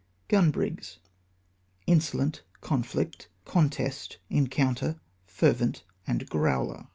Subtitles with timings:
[0.29, 0.97] Gun brigs:
[1.85, 6.87] Insolent, Conflict, Contest, Encounter, Fervent, and Growler.